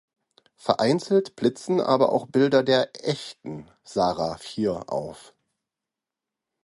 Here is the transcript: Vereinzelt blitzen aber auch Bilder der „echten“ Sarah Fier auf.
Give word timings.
Vereinzelt 0.55 1.35
blitzen 1.35 1.79
aber 1.79 2.11
auch 2.11 2.25
Bilder 2.25 2.63
der 2.63 2.89
„echten“ 3.07 3.69
Sarah 3.83 4.37
Fier 4.37 4.89
auf. 4.91 5.35